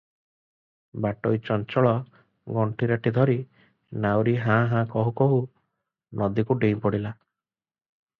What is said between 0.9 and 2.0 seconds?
ବାଟୋଇ ଚଞ୍ଚଳ